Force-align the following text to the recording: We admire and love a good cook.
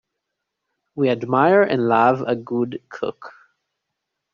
We 0.95 1.09
admire 1.09 1.61
and 1.61 1.87
love 1.87 2.23
a 2.25 2.35
good 2.35 2.81
cook. 2.89 3.33